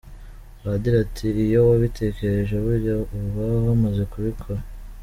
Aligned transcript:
Padiri 0.61 0.97
ati 1.05 1.27
“Iyo 1.43 1.59
wabitekereje 1.69 2.55
burya 2.63 2.93
uba 3.17 3.43
wamaze 3.65 4.03
kubikora. 4.11 4.61